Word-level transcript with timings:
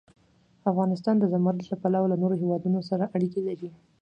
افغانستان 0.71 1.15
د 1.19 1.23
زمرد 1.33 1.59
له 1.71 1.75
پلوه 1.81 2.05
له 2.11 2.17
نورو 2.21 2.35
هېوادونو 2.41 2.79
سره 2.89 3.03
اړیکې 3.15 3.41
لري. 3.47 3.69